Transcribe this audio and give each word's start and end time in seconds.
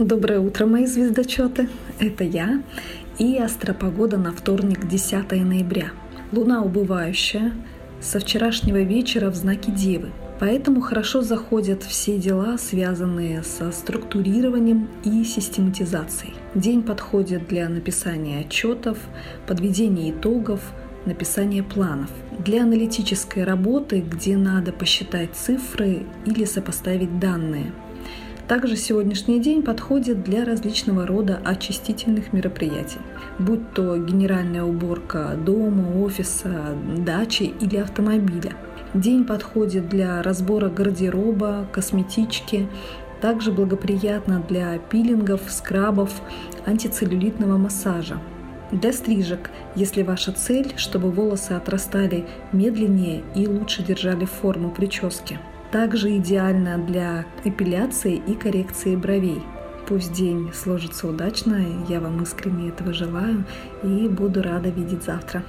Доброе 0.00 0.40
утро, 0.40 0.64
мои 0.64 0.86
звездочеты! 0.86 1.68
Это 1.98 2.24
я 2.24 2.62
и 3.18 3.36
астропогода 3.36 4.16
на 4.16 4.32
вторник, 4.32 4.88
10 4.88 5.30
ноября. 5.44 5.90
Луна 6.32 6.62
убывающая, 6.62 7.52
со 8.00 8.18
вчерашнего 8.18 8.80
вечера 8.80 9.30
в 9.30 9.34
знаке 9.34 9.70
Девы. 9.70 10.08
Поэтому 10.38 10.80
хорошо 10.80 11.20
заходят 11.20 11.82
все 11.82 12.16
дела, 12.16 12.56
связанные 12.56 13.42
со 13.42 13.70
структурированием 13.72 14.88
и 15.04 15.22
систематизацией. 15.22 16.32
День 16.54 16.82
подходит 16.82 17.46
для 17.48 17.68
написания 17.68 18.40
отчетов, 18.40 18.96
подведения 19.46 20.12
итогов, 20.12 20.62
написания 21.04 21.62
планов. 21.62 22.08
Для 22.38 22.62
аналитической 22.62 23.44
работы, 23.44 24.00
где 24.00 24.38
надо 24.38 24.72
посчитать 24.72 25.34
цифры 25.34 26.06
или 26.24 26.46
сопоставить 26.46 27.18
данные– 27.18 27.74
также 28.50 28.74
сегодняшний 28.74 29.38
день 29.38 29.62
подходит 29.62 30.24
для 30.24 30.44
различного 30.44 31.06
рода 31.06 31.40
очистительных 31.44 32.32
мероприятий, 32.32 32.98
будь 33.38 33.74
то 33.74 33.96
генеральная 33.96 34.64
уборка 34.64 35.36
дома, 35.36 36.02
офиса, 36.04 36.76
дачи 36.96 37.44
или 37.60 37.76
автомобиля. 37.76 38.54
День 38.92 39.24
подходит 39.24 39.88
для 39.88 40.20
разбора 40.24 40.68
гардероба, 40.68 41.68
косметички, 41.70 42.66
также 43.20 43.52
благоприятно 43.52 44.42
для 44.48 44.78
пилингов, 44.78 45.42
скрабов, 45.46 46.10
антицеллюлитного 46.66 47.56
массажа. 47.56 48.18
Для 48.72 48.92
стрижек, 48.92 49.48
если 49.76 50.02
ваша 50.02 50.32
цель, 50.32 50.72
чтобы 50.74 51.12
волосы 51.12 51.52
отрастали 51.52 52.26
медленнее 52.50 53.22
и 53.36 53.46
лучше 53.46 53.84
держали 53.84 54.24
форму 54.24 54.72
прически– 54.72 55.38
также 55.70 56.16
идеально 56.16 56.78
для 56.78 57.24
эпиляции 57.44 58.20
и 58.26 58.34
коррекции 58.34 58.96
бровей. 58.96 59.42
Пусть 59.88 60.12
день 60.12 60.50
сложится 60.52 61.08
удачно, 61.08 61.64
я 61.88 62.00
вам 62.00 62.22
искренне 62.22 62.68
этого 62.68 62.92
желаю 62.92 63.44
и 63.82 64.08
буду 64.08 64.42
рада 64.42 64.68
видеть 64.68 65.04
завтра. 65.04 65.42